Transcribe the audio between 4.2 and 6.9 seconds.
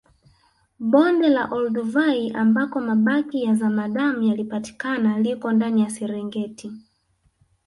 yalipatikana liko ndani ya Serengeti